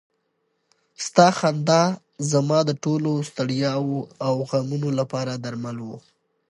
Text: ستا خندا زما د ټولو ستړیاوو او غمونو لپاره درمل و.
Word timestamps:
ستا 1.05 1.27
خندا 1.37 1.83
زما 2.31 2.59
د 2.65 2.71
ټولو 2.83 3.11
ستړیاوو 3.29 3.99
او 4.27 4.33
غمونو 4.49 4.89
لپاره 4.99 5.33
درمل 5.43 5.77
و. 5.83 5.89